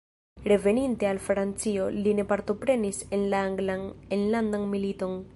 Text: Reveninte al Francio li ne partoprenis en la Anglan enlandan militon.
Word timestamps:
Reveninte 0.51 1.05
al 1.07 1.19
Francio 1.25 1.83
li 1.97 2.15
ne 2.19 2.25
partoprenis 2.31 3.01
en 3.19 3.27
la 3.35 3.41
Anglan 3.51 3.85
enlandan 4.17 4.65
militon. 4.73 5.15